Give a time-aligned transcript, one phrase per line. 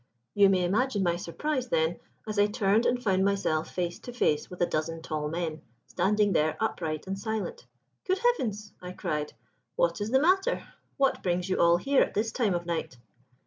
[0.33, 4.49] You may imagine my surprise, then, as I turned and found myself face to face
[4.49, 7.67] with a dozen tall men, standing there upright and silent.
[8.07, 9.33] "'Good Heavens!' I cried,
[9.75, 10.65] 'what is the matter?
[10.97, 12.97] What brings you all here at this time of night?'